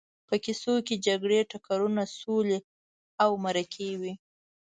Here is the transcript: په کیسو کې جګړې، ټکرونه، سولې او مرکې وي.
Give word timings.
په 0.27 0.35
کیسو 0.43 0.73
کې 0.87 0.95
جګړې، 1.07 1.39
ټکرونه، 1.51 2.03
سولې 2.19 2.59
او 3.23 3.29
مرکې 3.45 3.89
وي. 4.01 4.13